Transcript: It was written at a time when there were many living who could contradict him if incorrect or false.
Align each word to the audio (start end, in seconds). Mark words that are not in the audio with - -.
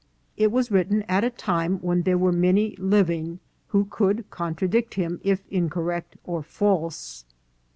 It 0.35 0.51
was 0.51 0.71
written 0.71 1.03
at 1.03 1.23
a 1.23 1.29
time 1.29 1.77
when 1.77 2.01
there 2.01 2.17
were 2.17 2.31
many 2.31 2.75
living 2.77 3.39
who 3.67 3.85
could 3.85 4.27
contradict 4.31 4.95
him 4.95 5.21
if 5.23 5.45
incorrect 5.51 6.17
or 6.23 6.41
false. 6.41 7.23